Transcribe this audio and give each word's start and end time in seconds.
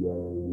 Wow. 0.00 0.48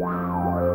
Wow. 0.00 0.69